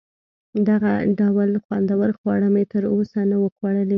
دغه 0.69 0.93
ډول 1.19 1.49
خوندور 1.63 2.09
خواړه 2.19 2.47
مې 2.53 2.63
تر 2.73 2.83
اوسه 2.93 3.19
نه 3.29 3.37
وه 3.41 3.49
خوړلي. 3.55 3.89